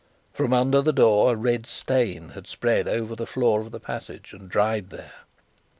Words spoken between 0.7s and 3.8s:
the door a red stain had spread over the floor of the